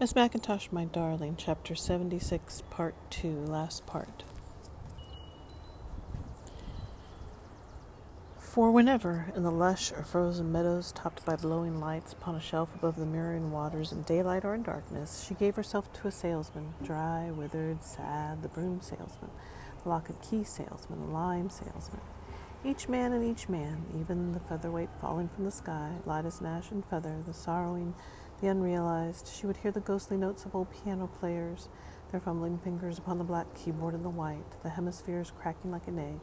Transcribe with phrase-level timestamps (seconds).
[0.00, 4.22] Miss MacIntosh, my darling, chapter 76, part 2, last part.
[8.38, 12.74] For whenever, in the lush or frozen meadows topped by blowing lights upon a shelf
[12.74, 16.72] above the mirroring waters in daylight or in darkness, she gave herself to a salesman,
[16.82, 19.30] dry, withered, sad, the broom salesman,
[19.82, 22.00] the lock and key salesman, the lime salesman.
[22.64, 26.46] Each man and each man, even the featherweight falling from the sky, light as an
[26.46, 27.94] ashen feather, the sorrowing,
[28.40, 31.68] the unrealized, she would hear the ghostly notes of old piano players,
[32.10, 35.98] their fumbling fingers upon the black keyboard in the white, the hemispheres cracking like an
[35.98, 36.20] egg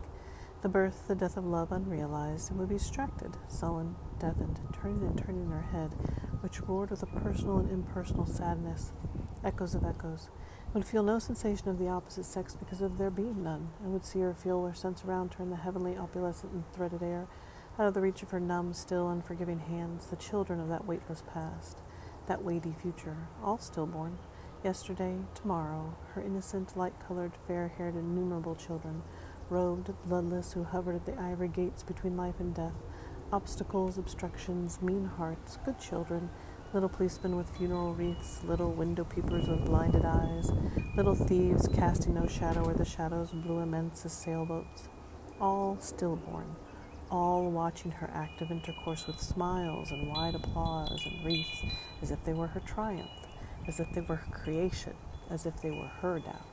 [0.61, 5.17] the birth, the death of love unrealized, and would be distracted, sullen, deafened, turning and
[5.17, 5.93] turning in her head,
[6.41, 8.91] which roared with a personal and impersonal sadness,
[9.43, 10.29] echoes of echoes,
[10.73, 14.03] would feel no sensation of the opposite sex because of there being none, and would
[14.03, 17.27] see or feel or sense around her in the heavenly, opalescent, and threaded air,
[17.77, 21.21] out of the reach of her numb, still, unforgiving hands, the children of that weightless
[21.31, 21.77] past,
[22.27, 24.17] that weighty future, all stillborn,
[24.63, 29.01] yesterday, tomorrow, her innocent, light-colored, fair-haired, innumerable children,
[29.49, 32.75] robed, bloodless, who hovered at the ivory gates between life and death.
[33.31, 36.29] Obstacles, obstructions, mean hearts, good children,
[36.73, 40.51] little policemen with funeral wreaths, little window peepers with blinded eyes,
[40.95, 44.89] little thieves casting no shadow where the shadows blew immense as sailboats,
[45.39, 46.55] all stillborn,
[47.09, 51.63] all watching her active intercourse with smiles and wide applause and wreaths,
[52.01, 53.09] as if they were her triumph,
[53.67, 54.93] as if they were her creation,
[55.29, 56.45] as if they were her doubt.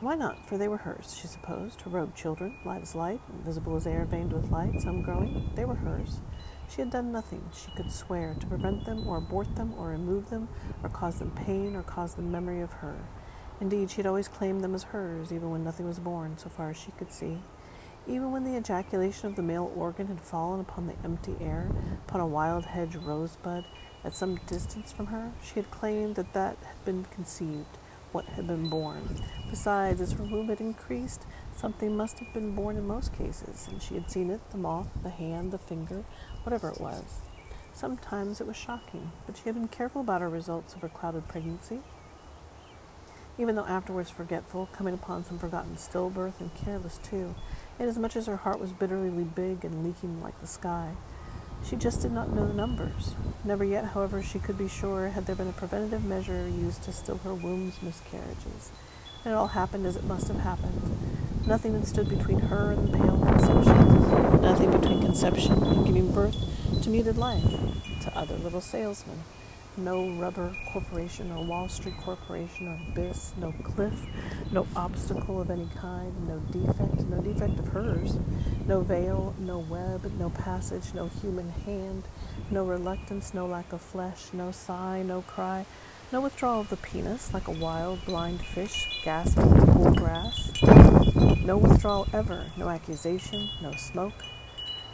[0.00, 0.46] Why not?
[0.46, 4.04] For they were hers, she supposed, her robed children, light as light, invisible as air
[4.04, 5.50] veined with light, some growing.
[5.54, 6.20] They were hers.
[6.68, 10.28] She had done nothing, she could swear, to prevent them, or abort them, or remove
[10.28, 10.48] them,
[10.82, 12.96] or cause them pain, or cause them memory of her.
[13.58, 16.70] Indeed, she had always claimed them as hers, even when nothing was born, so far
[16.70, 17.38] as she could see.
[18.08, 21.68] Even when the ejaculation of the male organ had fallen upon the empty air,
[22.06, 23.64] upon a wild hedge rosebud,
[24.04, 27.78] at some distance from her, she had claimed that that had been conceived,
[28.12, 29.20] what had been born.
[29.50, 31.22] Besides, as her womb had increased,
[31.56, 34.88] something must have been born in most cases, and she had seen it the moth,
[35.02, 36.04] the hand, the finger,
[36.44, 37.20] whatever it was.
[37.74, 41.26] Sometimes it was shocking, but she had been careful about her results of her clouded
[41.26, 41.80] pregnancy.
[43.38, 47.34] Even though afterwards forgetful, coming upon some forgotten stillbirth, and careless too,
[47.78, 50.92] inasmuch as her heart was bitterly big and leaking like the sky.
[51.64, 53.14] She just did not know the numbers.
[53.44, 56.92] Never yet, however, she could be sure had there been a preventative measure used to
[56.92, 58.70] still her womb's miscarriages.
[59.24, 60.96] And it all happened as it must have happened.
[61.46, 64.40] Nothing had stood between her and the pale conception.
[64.40, 66.36] Nothing between conception and giving birth
[66.82, 67.42] to muted life,
[68.02, 69.22] to other little salesmen
[69.76, 74.06] no rubber corporation or Wall Street corporation or abyss, no cliff,
[74.52, 78.18] no obstacle of any kind, no defect, no defect of hers,
[78.66, 82.04] no veil, no web, no passage, no human hand,
[82.50, 85.66] no reluctance, no lack of flesh, no sigh, no cry,
[86.12, 90.52] no withdrawal of the penis like a wild blind fish gasping in cool grass,
[91.44, 94.24] no withdrawal ever, no accusation, no smoke,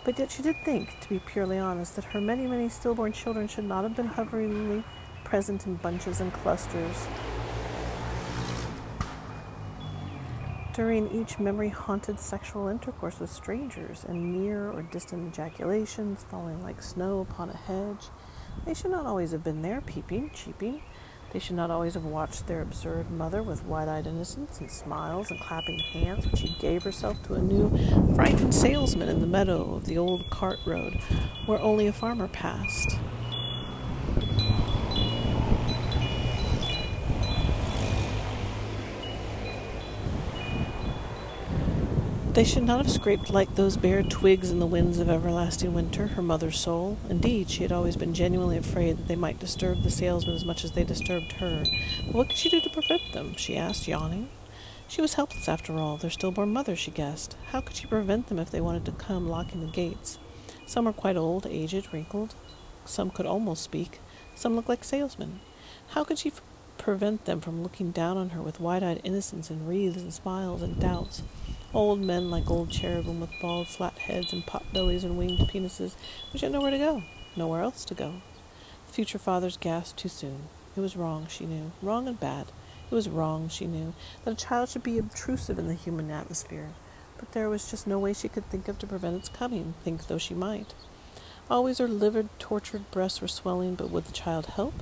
[0.04, 3.48] but yet she did think, to be purely honest, that her many, many stillborn children
[3.48, 4.84] should not have been hoveringly
[5.24, 7.06] present in bunches and clusters
[10.72, 16.82] during each memory haunted sexual intercourse with strangers and near or distant ejaculations falling like
[16.82, 18.08] snow upon a hedge.
[18.64, 20.82] They should not always have been there, peeping, cheeping,
[21.32, 25.30] they should not always have watched their absurd mother with wide eyed innocence and smiles
[25.30, 27.70] and clapping hands when she gave herself to a new,
[28.14, 30.94] frightened salesman in the meadow of the old cart road
[31.46, 32.98] where only a farmer passed.
[42.34, 46.06] They should not have scraped like those bare twigs in the winds of everlasting winter,
[46.06, 46.96] her mother's soul.
[47.10, 50.64] Indeed, she had always been genuinely afraid that they might disturb the salesman as much
[50.64, 51.62] as they disturbed her.
[52.06, 53.34] But what could she do to prevent them?
[53.36, 54.30] she asked, yawning.
[54.88, 57.36] She was helpless after all, their stillborn mother, she guessed.
[57.50, 60.18] How could she prevent them if they wanted to come, locking the gates?
[60.64, 62.34] Some were quite old, aged, wrinkled.
[62.86, 64.00] Some could almost speak.
[64.34, 65.40] Some looked like salesmen.
[65.88, 66.40] How could she f-
[66.78, 70.62] prevent them from looking down on her with wide eyed innocence and wreaths and smiles
[70.62, 71.22] and doubts?
[71.74, 75.94] Old men like old cherubim with bald, flat heads and pot bellies and winged penises,
[76.30, 77.02] which had nowhere to go,
[77.34, 78.16] nowhere else to go.
[78.86, 80.48] The future fathers gasped too soon.
[80.76, 82.48] It was wrong, she knew, wrong and bad.
[82.90, 86.68] It was wrong, she knew, that a child should be obtrusive in the human atmosphere,
[87.18, 90.08] but there was just no way she could think of to prevent its coming, think
[90.08, 90.74] though she might.
[91.50, 94.74] Always her livid, tortured breasts were swelling, but would the child help?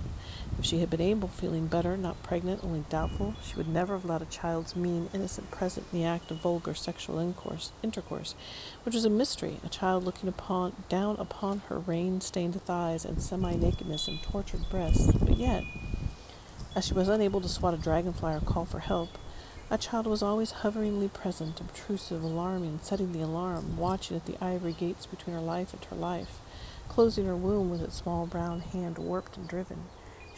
[0.60, 4.04] If she had been able, feeling better, not pregnant, only doubtful, she would never have
[4.04, 8.34] allowed a child's mean, innocent present in the act of vulgar sexual intercourse,
[8.82, 14.06] which was a mystery, a child looking upon down upon her rain-stained thighs and semi-nakedness
[14.06, 15.10] and tortured breasts.
[15.12, 15.64] But yet,
[16.76, 19.16] As she was unable to swat a dragonfly or call for help,
[19.70, 24.74] a child was always hoveringly present, obtrusive, alarming, setting the alarm, watching at the ivory
[24.74, 26.38] gates between her life and her life,
[26.86, 29.84] closing her womb with its small brown hand warped and driven.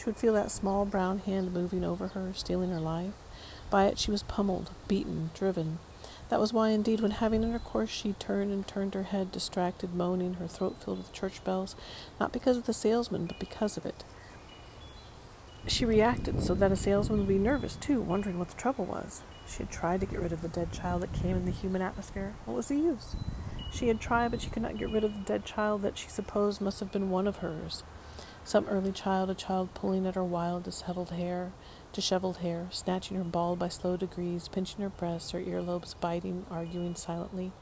[0.03, 3.13] She would feel that small brown hand moving over her, stealing her life.
[3.71, 5.79] By it she was pummeled, beaten, driven.
[6.29, 10.35] That was why, indeed, when having intercourse, she turned and turned her head, distracted, moaning,
[10.35, 11.77] her throat filled with church bells,
[12.19, 14.03] not because of the salesman, but because of it.
[15.69, 19.23] She reacted so that a salesman would be nervous, too, wondering what the trouble was.
[19.47, 21.81] She had tried to get rid of the dead child that came in the human
[21.81, 22.35] atmosphere.
[22.45, 23.15] What was the use?
[23.71, 26.09] She had tried, but she could not get rid of the dead child that she
[26.09, 27.85] supposed must have been one of hers.
[28.45, 31.53] Some early child, a child pulling at her wild, disheveled hair,
[31.93, 36.95] disheveled hair, snatching her bald by slow degrees, pinching her breasts, her earlobes biting, arguing
[36.95, 37.53] silently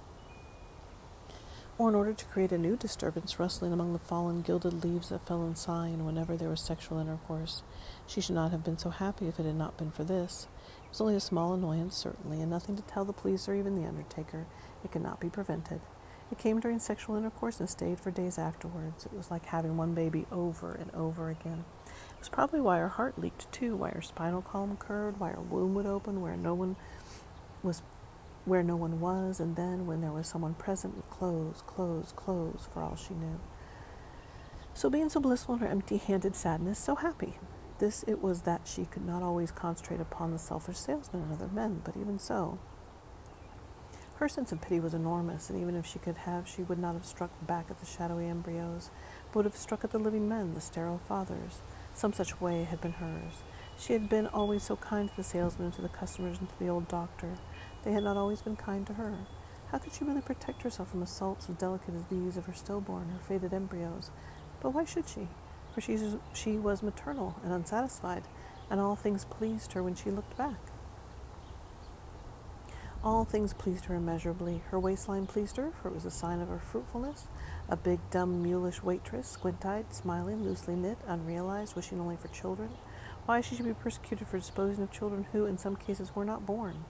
[1.81, 5.27] or in order to create a new disturbance rustling among the fallen gilded leaves that
[5.27, 7.63] fell in sighing whenever there was sexual intercourse.
[8.07, 10.47] She should not have been so happy if it had not been for this.
[10.85, 13.77] It was only a small annoyance, certainly, and nothing to tell the police or even
[13.77, 14.45] the undertaker.
[14.85, 15.81] It could not be prevented.
[16.31, 19.05] It came during sexual intercourse and stayed for days afterwards.
[19.05, 21.65] It was like having one baby over and over again.
[21.87, 25.41] It was probably why her heart leaked too, why her spinal column curved, why her
[25.41, 26.77] womb would open where no one
[27.63, 27.83] was
[28.45, 32.67] where no one was, and then when there was someone present, would close, close, close,
[32.73, 33.39] for all she knew.
[34.73, 37.35] So, being so blissful in her empty handed sadness, so happy.
[37.79, 41.49] This it was that she could not always concentrate upon the selfish salesman and other
[41.49, 42.59] men, but even so,
[44.21, 46.93] her sense of pity was enormous, and even if she could have, she would not
[46.93, 48.91] have struck back at the shadowy embryos,
[49.29, 51.63] but would have struck at the living men, the sterile fathers.
[51.95, 53.43] Some such way had been hers.
[53.79, 56.69] She had been always so kind to the salesman, to the customers, and to the
[56.69, 57.39] old doctor.
[57.83, 59.21] They had not always been kind to her.
[59.69, 63.09] How could she really protect herself from assaults as delicate as these of her stillborn,
[63.09, 64.11] her faded embryos?
[64.61, 65.29] But why should she?
[65.75, 65.99] For she,
[66.35, 68.25] she was maternal and unsatisfied,
[68.69, 70.59] and all things pleased her when she looked back.
[73.03, 74.63] All things pleased her immeasurably.
[74.71, 77.29] Her waistline pleased her, for it was a sign of her fruitfulness.
[77.71, 82.69] A big, dumb, mulish waitress, squint eyed, smiling, loosely knit, unrealized, wishing only for children.
[83.25, 86.45] Why she should be persecuted for disposing of children who, in some cases, were not
[86.45, 86.85] born.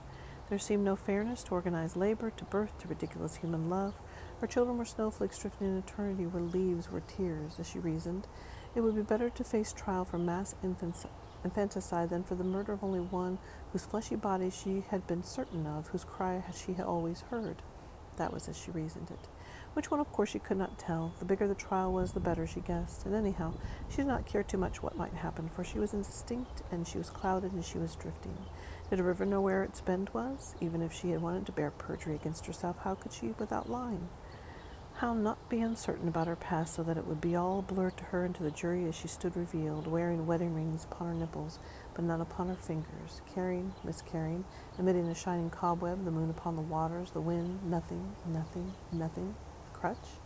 [0.49, 3.93] There seemed no fairness to organized labor, to birth, to ridiculous human love.
[4.41, 8.27] Her children were snowflakes drifting in eternity where leaves were tears, as she reasoned.
[8.75, 10.55] It would be better to face trial for mass
[11.43, 13.37] infanticide than for the murder of only one
[13.71, 17.61] whose fleshy body she had been certain of, whose cry she had always heard.
[18.17, 19.27] That was as she reasoned it.
[19.73, 21.13] Which one, of course, she could not tell.
[21.19, 23.05] The bigger the trial was, the better, she guessed.
[23.05, 23.53] And anyhow,
[23.89, 26.97] she did not care too much what might happen, for she was indistinct, and she
[26.97, 28.37] was clouded, and she was drifting.
[28.89, 30.55] Did a river know where its bend was?
[30.59, 34.09] Even if she had wanted to bear perjury against herself, how could she without lying?
[35.01, 38.03] How not be uncertain about her past so that it would be all blurred to
[38.03, 41.57] her and to the jury as she stood revealed, wearing wedding rings upon her nipples,
[41.95, 44.45] but none upon her fingers, carrying, miscarrying,
[44.77, 49.33] emitting a shining cobweb, the moon upon the waters, the wind, nothing, nothing, nothing,
[49.73, 50.19] crutch?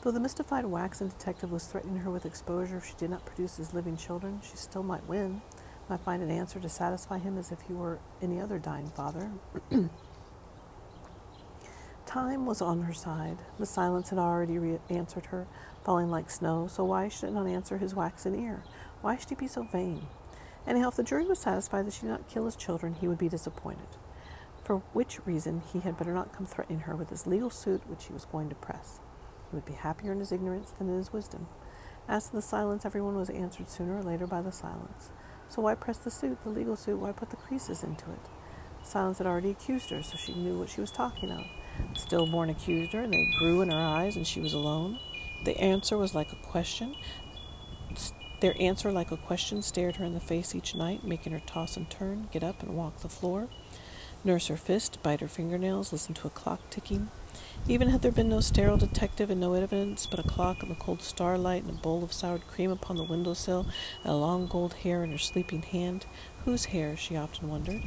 [0.00, 3.58] Though the mystified waxen detective was threatening her with exposure if she did not produce
[3.58, 5.42] his living children, she still might win
[5.90, 9.30] might find an answer to satisfy him as if he were any other dying father.
[12.08, 13.36] Time was on her side.
[13.58, 15.46] The silence had already re- answered her,
[15.84, 18.62] falling like snow, so why should it not answer his waxen ear?
[19.02, 20.06] Why should he be so vain?
[20.66, 23.18] Anyhow, if the jury was satisfied that she did not kill his children, he would
[23.18, 23.98] be disappointed.
[24.64, 28.06] For which reason he had better not come threatening her with his legal suit which
[28.06, 29.00] he was going to press.
[29.50, 31.46] He would be happier in his ignorance than in his wisdom.
[32.08, 35.10] As to the silence, everyone was answered sooner or later by the silence.
[35.50, 37.00] So why press the suit, the legal suit?
[37.00, 38.30] Why put the creases into it?
[38.82, 41.44] Silence had already accused her, so she knew what she was talking of.
[41.94, 44.98] Stillborn accused her, and they grew in her eyes, and she was alone.
[45.44, 46.94] The answer was like a question.
[48.40, 51.76] Their answer, like a question, stared her in the face each night, making her toss
[51.76, 53.48] and turn, get up and walk the floor,
[54.24, 57.10] nurse her fist, bite her fingernails, listen to a clock ticking.
[57.66, 60.76] Even had there been no sterile detective and no evidence but a clock and the
[60.76, 63.66] cold starlight and a bowl of soured cream upon the window sill
[64.02, 66.06] and a long gold hair in her sleeping hand,
[66.44, 67.82] whose hair, she often wondered?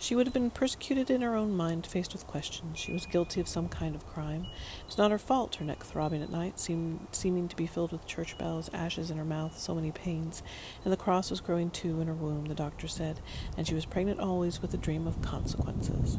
[0.00, 2.78] She would have been persecuted in her own mind, faced with questions.
[2.78, 4.46] She was guilty of some kind of crime.
[4.80, 7.92] It was not her fault, her neck throbbing at night, seemed, seeming to be filled
[7.92, 10.42] with church bells, ashes in her mouth, so many pains.
[10.84, 13.20] And the cross was growing too in her womb, the doctor said,
[13.58, 16.16] and she was pregnant always with a dream of consequences.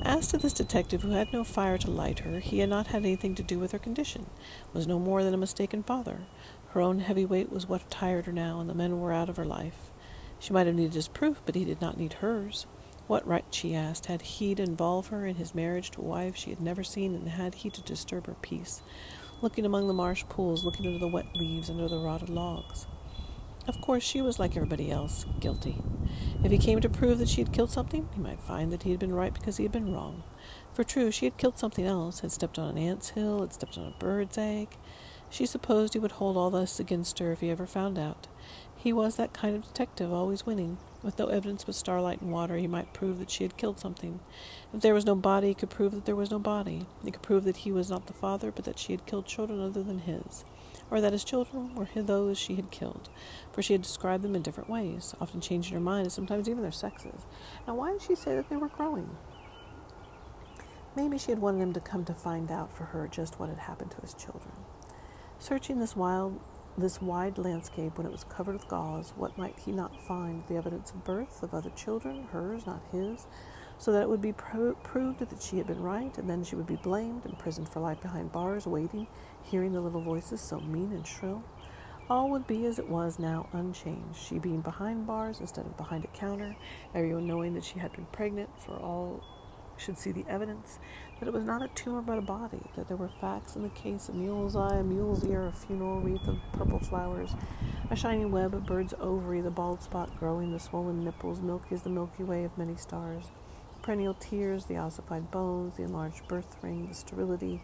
[0.00, 3.04] As to this detective who had no fire to light her, he had not had
[3.04, 4.24] anything to do with her condition,
[4.72, 6.20] was no more than a mistaken father.
[6.70, 9.36] Her own heavy weight was what tired her now, and the men were out of
[9.36, 9.90] her life.
[10.38, 12.66] She might have needed his proof, but he did not need hers.
[13.06, 16.36] What right, she asked, had he to involve her in his marriage to a wife
[16.36, 18.82] she had never seen, and had he to disturb her peace,
[19.40, 22.86] looking among the marsh pools, looking into the wet leaves, under the rotted logs?
[23.68, 25.76] Of course, she was like everybody else, guilty.
[26.42, 28.90] If he came to prove that she had killed something, he might find that he
[28.90, 30.24] had been right because he had been wrong.
[30.72, 33.78] For true, she had killed something else, had stepped on an ant's hill, had stepped
[33.78, 34.76] on a bird's egg.
[35.30, 38.26] She supposed he would hold all this against her if he ever found out.
[38.76, 40.78] He was that kind of detective, always winning.
[41.02, 44.20] With no evidence but starlight and water, he might prove that she had killed something.
[44.72, 46.86] If there was no body, he could prove that there was no body.
[47.04, 49.60] He could prove that he was not the father, but that she had killed children
[49.60, 50.44] other than his,
[50.90, 53.08] or that his children were those she had killed,
[53.52, 56.62] for she had described them in different ways, often changing her mind and sometimes even
[56.62, 57.26] their sexes.
[57.66, 59.16] Now, why did she say that they were growing?
[60.94, 63.58] Maybe she had wanted him to come to find out for her just what had
[63.58, 64.52] happened to his children.
[65.38, 66.38] Searching this wild
[66.78, 70.42] this wide landscape when it was covered with gauze, what might he not find?
[70.48, 73.26] The evidence of birth of other children, hers, not his,
[73.78, 76.56] so that it would be pro- proved that she had been right, and then she
[76.56, 79.06] would be blamed, imprisoned for life behind bars, waiting,
[79.42, 81.42] hearing the little voices so mean and shrill.
[82.08, 84.16] All would be as it was now, unchanged.
[84.16, 86.56] She being behind bars instead of behind a counter,
[86.94, 89.22] everyone knowing that she had been pregnant, for all
[89.76, 90.78] should see the evidence
[91.18, 93.68] that it was not a tumor but a body, that there were facts in the
[93.68, 97.34] case a mule's eye, a mule's ear, a funeral wreath of purple flowers,
[97.90, 101.82] a shining web, a bird's ovary, the bald spot growing, the swollen nipples, milky as
[101.82, 103.26] the Milky Way of many stars,
[103.82, 107.62] perennial tears, the ossified bones, the enlarged birth ring, the sterility,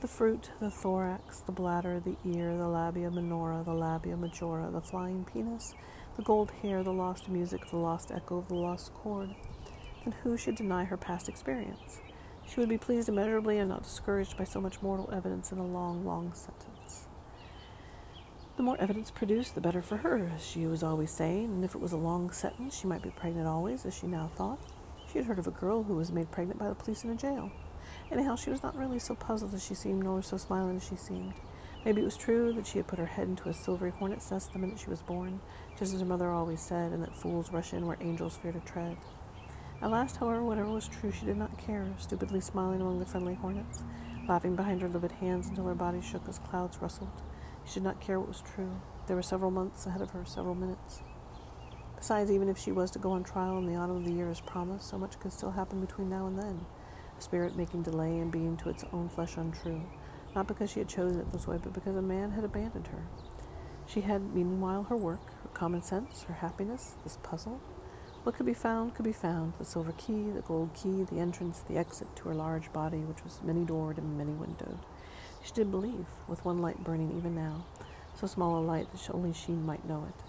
[0.00, 4.80] the fruit, the thorax, the bladder, the ear, the labia minora, the labia majora, the
[4.80, 5.74] flying penis,
[6.16, 9.34] the gold hair, the lost music, the lost echo of the lost chord
[10.04, 12.00] and who should deny her past experience?
[12.46, 15.66] She would be pleased immeasurably and not discouraged by so much mortal evidence in a
[15.66, 17.06] long, long sentence.
[18.56, 21.74] The more evidence produced, the better for her, as she was always saying, and if
[21.74, 24.58] it was a long sentence, she might be pregnant always, as she now thought.
[25.10, 27.14] She had heard of a girl who was made pregnant by the police in a
[27.14, 27.50] jail.
[28.10, 30.96] Anyhow, she was not really so puzzled as she seemed, nor so smiling as she
[30.96, 31.34] seemed.
[31.84, 34.52] Maybe it was true that she had put her head into a silvery hornet's nest
[34.52, 35.40] the minute she was born,
[35.78, 38.60] just as her mother always said, and that fools rush in where angels fear to
[38.60, 38.98] tread.
[39.82, 43.34] At last, however, whatever was true, she did not care, stupidly smiling among the friendly
[43.34, 43.82] hornets,
[44.28, 47.22] laughing behind her livid hands until her body shook as clouds rustled.
[47.64, 48.80] She did not care what was true.
[49.06, 51.00] There were several months ahead of her, several minutes.
[51.96, 54.30] Besides, even if she was to go on trial in the autumn of the year
[54.30, 56.66] as promised, so much could still happen between now and then.
[57.18, 59.82] A spirit making delay and being to its own flesh untrue,
[60.34, 63.02] not because she had chosen it this way, but because a man had abandoned her.
[63.86, 67.60] She had, meanwhile, her work, her common sense, her happiness, this puzzle,
[68.22, 71.64] what could be found could be found the silver key, the gold key, the entrance,
[71.68, 74.78] the exit to her large body, which was many doored and many windowed.
[75.42, 77.64] She did believe, with one light burning even now,
[78.14, 80.24] so small a light that only she might know it.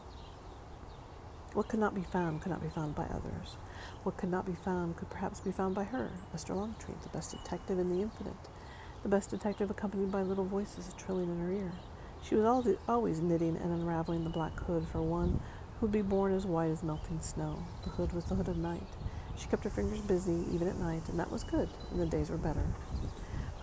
[1.53, 3.57] What could not be found could not be found by others.
[4.03, 7.31] What could not be found could perhaps be found by her, Esther Longtree, the best
[7.31, 8.48] detective in the infinite,
[9.03, 11.74] the best detective accompanied by little voices trilling in her ear.
[12.24, 15.41] She was always knitting and unraveling the black hood for one
[15.82, 17.64] would be born as white as melting snow.
[17.84, 18.88] The hood was the hood of night.
[19.36, 22.30] She kept her fingers busy even at night, and that was good, and the days
[22.30, 22.66] were better.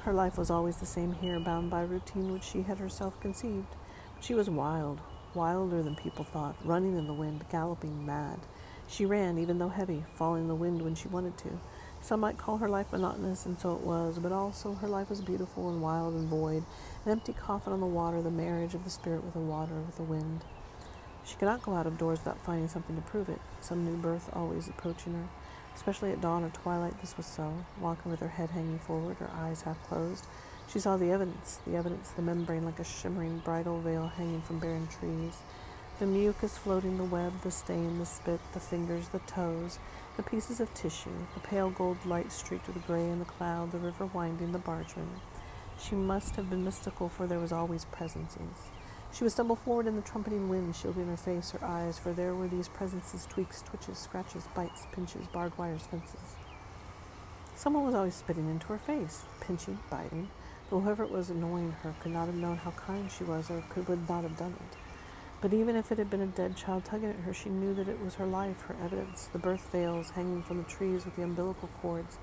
[0.03, 3.77] Her life was always the same here, bound by routine which she had herself conceived.
[4.17, 5.01] But she was wild,
[5.35, 8.41] wilder than people thought, running in the wind, galloping mad.
[8.89, 11.61] She ran, even though heavy, falling in the wind when she wanted to.
[12.01, 15.21] Some might call her life monotonous, and so it was, but also her life was
[15.21, 16.65] beautiful and wild and void,
[17.05, 19.97] an empty coffin on the water, the marriage of the spirit with the water, with
[19.97, 20.43] the wind.
[21.29, 23.99] She could not go out of doors without finding something to prove it, some new
[23.99, 25.29] birth always approaching her.
[25.75, 27.53] Especially at dawn or twilight, this was so.
[27.79, 30.25] Walking with her head hanging forward, her eyes half closed,
[30.73, 34.59] she saw the evidence, the evidence, the membrane like a shimmering bridal veil hanging from
[34.59, 35.37] barren trees,
[35.99, 39.79] the mucus floating, the web, the stain, the spit, the fingers, the toes,
[40.17, 43.79] the pieces of tissue, the pale gold light streaked with gray in the cloud, the
[43.79, 45.21] river winding, the bargeman.
[45.79, 48.71] She must have been mystical, for there was always presences.
[49.13, 52.35] She would stumble forward in the trumpeting wind, shielding her face, her eyes, for there
[52.35, 56.37] were these presences, tweaks, twitches, scratches, bites, pinches, barbed wires, fences.
[57.57, 60.29] Someone was always spitting into her face, pinching, biting,
[60.71, 63.65] though whoever it was annoying her could not have known how kind she was or
[63.71, 64.77] could would not have done it.
[65.41, 67.89] But even if it had been a dead child tugging at her, she knew that
[67.89, 71.23] it was her life, her evidence, the birth veils hanging from the trees with the
[71.23, 72.19] umbilical cords,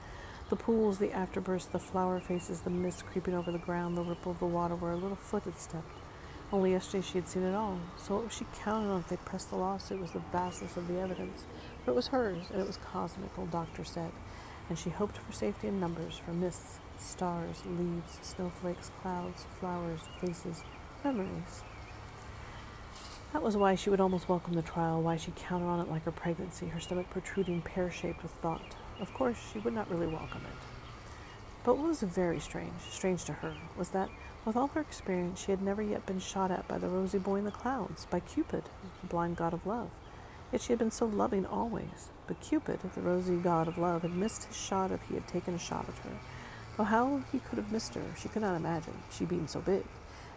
[0.49, 4.31] the pools, the afterbirths, the flower faces, the mist creeping over the ground, the ripple
[4.31, 6.04] of the water where a little foot had stepped.
[6.51, 7.79] Only yesterday she had seen it all.
[7.97, 10.87] So what was she counting on if they pressed the lawsuit was the vastness of
[10.87, 11.45] the evidence.
[11.83, 14.11] For it was hers, and it was cosmic, old doctor said.
[14.69, 20.63] And she hoped for safety in numbers, for mists, stars, leaves, snowflakes, clouds, flowers, faces,
[21.03, 21.63] memories.
[23.33, 26.05] That was why she would almost welcome the trial, why she counted on it like
[26.05, 28.75] her pregnancy, her stomach protruding pear shaped with thought.
[29.01, 30.74] Of course, she would not really welcome it.
[31.65, 34.09] But what was very strange, strange to her, was that
[34.45, 37.37] With all her experience, she had never yet been shot at by the rosy boy
[37.37, 38.65] in the clouds, by Cupid,
[39.01, 39.89] the blind god of love.
[40.51, 42.11] Yet she had been so loving always.
[42.27, 45.55] But Cupid, the rosy god of love, had missed his shot if he had taken
[45.55, 46.19] a shot at her.
[46.77, 49.85] Though how he could have missed her, she could not imagine, she being so big,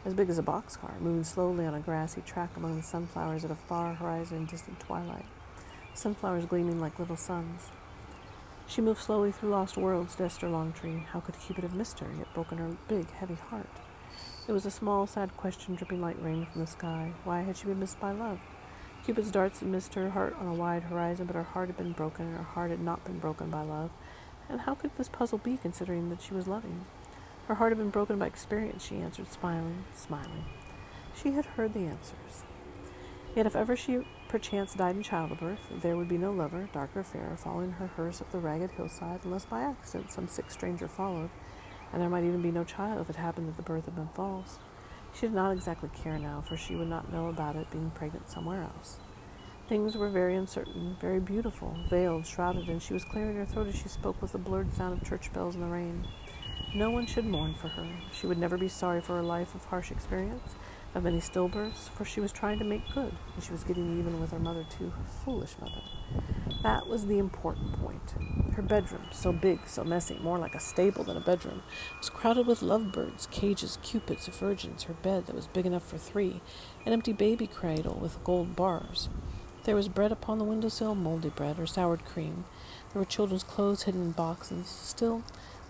[0.07, 3.51] as big as a boxcar, moving slowly on a grassy track among the sunflowers at
[3.51, 5.27] a far horizon in distant twilight,
[5.93, 7.69] sunflowers gleaming like little suns.
[8.69, 11.07] She moved slowly through lost worlds to Esther Longtree.
[11.07, 13.67] How could Cupid have missed her, yet broken her big, heavy heart?
[14.47, 17.13] It was a small, sad question dripping like rain from the sky.
[17.25, 18.39] Why had she been missed by love?
[19.07, 21.93] Cupid's darts had missed her heart on a wide horizon, but her heart had been
[21.93, 23.91] broken, and her heart had not been broken by love.
[24.51, 26.85] And how could this puzzle be, considering that she was loving?
[27.47, 30.45] Her heart had been broken by experience, she answered, smiling, smiling.
[31.15, 32.45] She had heard the answers.
[33.35, 37.03] Yet if ever she perchance died in childbirth, there would be no lover, dark or
[37.03, 41.31] fair, following her hearse up the ragged hillside, unless by accident some sick stranger followed,
[41.93, 44.09] and there might even be no child if it happened that the birth had been
[44.09, 44.59] false.
[45.15, 48.31] She did not exactly care now, for she would not know about it being pregnant
[48.31, 48.99] somewhere else.
[49.69, 53.77] Things were very uncertain, very beautiful, veiled, shrouded, and she was clearing her throat as
[53.77, 56.07] she spoke with the blurred sound of church bells in the rain.
[56.75, 57.89] No one should mourn for her.
[58.13, 60.55] She would never be sorry for her life of harsh experience,
[60.95, 64.21] of many stillbirths, for she was trying to make good, and she was getting even
[64.21, 65.83] with her mother, too, her foolish mother.
[66.63, 68.15] That was the important point.
[68.55, 71.63] Her bedroom, so big, so messy, more like a stable than a bedroom,
[71.99, 76.41] was crowded with lovebirds, cages, cupids, virgins, her bed that was big enough for three,
[76.85, 79.09] an empty baby cradle with gold bars.
[79.65, 82.47] There was bread upon the windowsill, moldy bread or soured cream.
[82.93, 84.67] There were children's clothes hidden in boxes.
[84.67, 85.23] Still,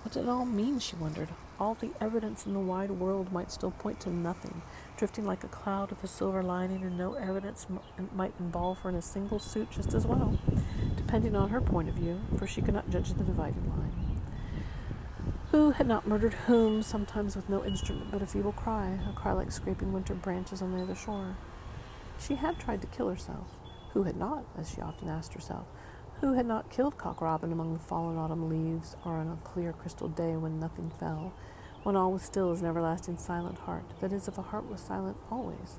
[0.03, 1.31] what did it all mean, she wondered?
[1.59, 4.63] All the evidence in the wide world might still point to nothing,
[4.99, 8.91] drifting like a cloud with a silver lining, and no evidence m- might involve her
[8.91, 10.37] in a single suit just as well,
[10.97, 14.21] depending on her point of view, for she could not judge the dividing line.
[15.53, 19.33] Who had not murdered whom, sometimes with no instrument but a feeble cry, a cry
[19.33, 21.37] like scraping winter branches on the other shore?
[22.19, 23.47] She had tried to kill herself.
[23.93, 25.67] Who had not, as she often asked herself?
[26.21, 29.73] Who had not killed Cock Robin among the fallen autumn leaves, or on a clear
[29.73, 31.33] crystal day when nothing fell,
[31.83, 33.85] when all was still as an everlasting silent heart?
[34.01, 35.79] That is, if a heart was silent always.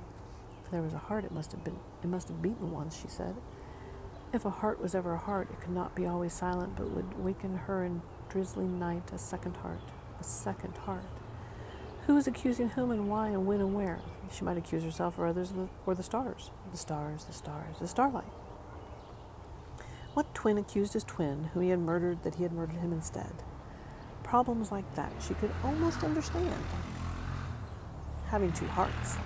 [0.63, 3.07] If there was a heart, it must have been it must have beaten once, she
[3.07, 3.35] said.
[4.31, 7.19] If a heart was ever a heart, it could not be always silent, but would
[7.19, 9.81] waken her in drizzling night a second heart,
[10.19, 11.05] a second heart.
[12.05, 13.99] Who was accusing whom and why and when and where?
[14.31, 15.53] She might accuse herself or others
[15.85, 16.51] or the stars.
[16.71, 18.31] The stars, the stars, the starlight.
[20.13, 23.33] What twin accused his twin, who he had murdered, that he had murdered him instead?
[24.29, 26.53] Problems like that she could almost understand.
[28.27, 29.17] Having two hearts.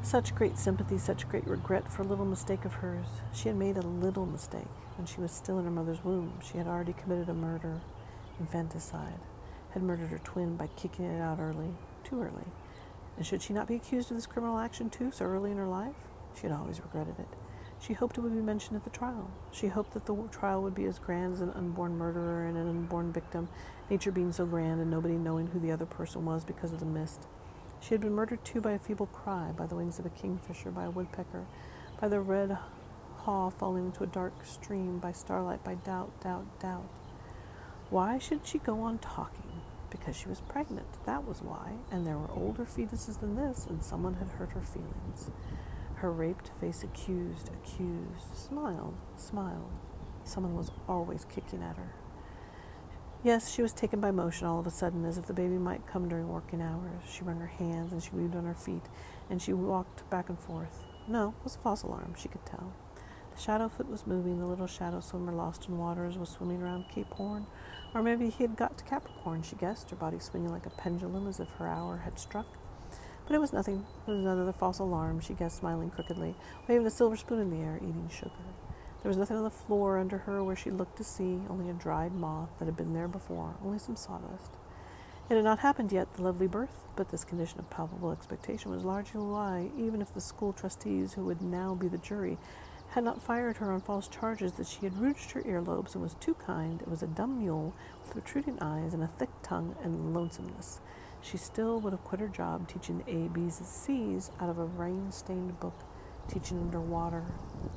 [0.00, 3.04] Such great sympathy, such great regret for a little mistake of hers.
[3.34, 6.40] She had made a little mistake when she was still in her mother's womb.
[6.50, 7.82] She had already committed a murder,
[8.40, 9.20] infanticide,
[9.72, 12.46] had murdered her twin by kicking it out early, too early.
[13.18, 15.68] And should she not be accused of this criminal action too, so early in her
[15.68, 15.96] life?
[16.34, 17.28] She had always regretted it.
[17.80, 19.30] She hoped it would be mentioned at the trial.
[19.52, 22.68] She hoped that the trial would be as grand as an unborn murderer and an
[22.68, 23.48] unborn victim,
[23.90, 26.86] nature being so grand and nobody knowing who the other person was because of the
[26.86, 27.26] mist.
[27.80, 30.70] She had been murdered too by a feeble cry, by the wings of a kingfisher,
[30.70, 31.44] by a woodpecker,
[32.00, 32.56] by the red
[33.18, 36.88] haw falling into a dark stream, by starlight, by doubt, doubt, doubt.
[37.90, 39.62] Why should she go on talking?
[39.90, 41.04] Because she was pregnant.
[41.04, 41.72] That was why.
[41.90, 45.30] And there were older fetuses than this, and someone had hurt her feelings.
[45.96, 49.72] Her raped face accused, accused, smiled, smiled.
[50.24, 51.94] Someone was always kicking at her.
[53.24, 55.86] Yes, she was taken by motion all of a sudden, as if the baby might
[55.86, 57.02] come during working hours.
[57.08, 58.84] She wrung her hands and she weaved on her feet,
[59.30, 60.84] and she walked back and forth.
[61.08, 62.74] No, it was a false alarm, she could tell.
[63.34, 66.90] The shadow foot was moving, the little shadow swimmer lost in waters was swimming around
[66.90, 67.46] Cape Horn,
[67.94, 71.26] or maybe he had got to Capricorn, she guessed, her body swinging like a pendulum
[71.26, 72.46] as if her hour had struck.
[73.26, 73.84] But it was nothing.
[74.06, 76.36] It was another false alarm, she guessed, smiling crookedly,
[76.68, 78.30] waving a silver spoon in the air, eating sugar.
[79.02, 81.72] There was nothing on the floor under her where she looked to see, only a
[81.72, 84.52] dried moth that had been there before, only some sawdust.
[85.28, 88.84] It had not happened yet, the lovely birth, but this condition of palpable expectation was
[88.84, 92.38] largely a lie, even if the school trustees, who would now be the jury,
[92.90, 96.14] had not fired her on false charges that she had rouged her earlobes and was
[96.14, 100.14] too kind, and was a dumb mule with protruding eyes and a thick tongue and
[100.14, 100.78] lonesomeness
[101.22, 104.58] she still would have quit her job teaching the A, B's, and C's out of
[104.58, 105.78] a rain stained book,
[106.28, 107.24] teaching underwater.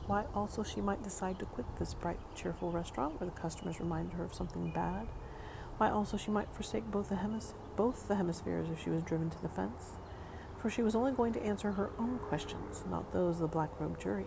[0.08, 4.18] Why also she might decide to quit this bright, cheerful restaurant where the customers reminded
[4.18, 5.08] her of something bad.
[5.78, 9.30] Why also she might forsake both the, hemis- both the hemispheres if she was driven
[9.30, 9.92] to the fence.
[10.58, 13.70] For she was only going to answer her own questions, not those of the black
[13.80, 14.26] robed jury.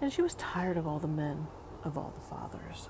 [0.00, 1.48] And she was tired of all the men,
[1.82, 2.88] of all the fathers.